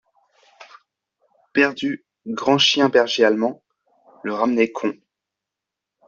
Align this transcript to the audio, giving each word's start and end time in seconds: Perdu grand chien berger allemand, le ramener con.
Perdu 1.53 2.03
grand 2.25 2.57
chien 2.57 2.89
berger 2.89 3.23
allemand, 3.23 3.61
le 4.23 4.33
ramener 4.33 4.71
con. 4.71 4.95